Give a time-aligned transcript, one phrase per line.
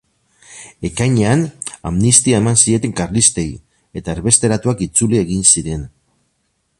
[0.87, 1.43] Ekainean,
[1.89, 3.47] amnistia eman zieten karlistei,
[4.01, 5.89] eta erbesteratuak itzuli egin ziren.